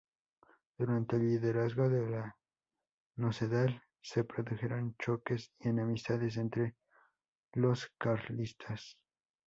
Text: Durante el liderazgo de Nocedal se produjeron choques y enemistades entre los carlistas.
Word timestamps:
Durante 0.79 1.15
el 1.17 1.29
liderazgo 1.29 1.87
de 1.87 2.33
Nocedal 3.17 3.83
se 4.01 4.23
produjeron 4.23 4.95
choques 4.97 5.51
y 5.59 5.67
enemistades 5.69 6.37
entre 6.37 6.73
los 7.53 7.87
carlistas. 7.99 8.97